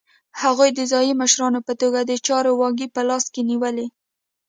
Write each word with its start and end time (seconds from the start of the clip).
هغوی 0.41 0.69
د 0.73 0.79
ځايي 0.91 1.13
مشرانو 1.21 1.59
په 1.67 1.73
توګه 1.81 1.99
د 2.03 2.11
چارو 2.27 2.51
واګې 2.61 2.87
په 2.95 3.01
لاس 3.09 3.25
کې 3.33 3.41
نیولې. 3.49 3.87